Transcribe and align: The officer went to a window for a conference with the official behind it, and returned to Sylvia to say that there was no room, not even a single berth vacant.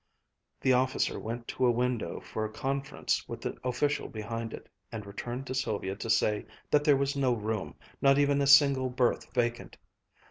The 0.61 0.73
officer 0.73 1.19
went 1.19 1.47
to 1.49 1.65
a 1.67 1.71
window 1.71 2.19
for 2.21 2.43
a 2.43 2.51
conference 2.51 3.27
with 3.29 3.41
the 3.41 3.55
official 3.63 4.07
behind 4.07 4.51
it, 4.51 4.67
and 4.91 5.05
returned 5.05 5.45
to 5.45 5.53
Sylvia 5.53 5.95
to 5.97 6.09
say 6.09 6.47
that 6.71 6.83
there 6.83 6.97
was 6.97 7.15
no 7.15 7.33
room, 7.35 7.75
not 8.01 8.17
even 8.17 8.41
a 8.41 8.47
single 8.47 8.89
berth 8.89 9.31
vacant. 9.31 9.77